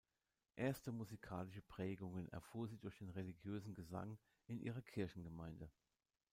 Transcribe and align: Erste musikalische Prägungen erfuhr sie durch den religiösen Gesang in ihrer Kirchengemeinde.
Erste 0.55 0.91
musikalische 0.91 1.61
Prägungen 1.61 2.27
erfuhr 2.29 2.67
sie 2.67 2.79
durch 2.79 2.97
den 2.97 3.11
religiösen 3.11 3.75
Gesang 3.75 4.17
in 4.47 4.59
ihrer 4.59 4.81
Kirchengemeinde. 4.81 5.69